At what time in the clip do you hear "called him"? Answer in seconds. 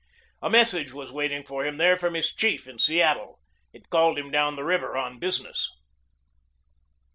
3.91-4.31